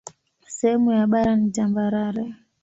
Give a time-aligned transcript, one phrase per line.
[0.47, 2.25] Sehemu ya bara ni tambarare.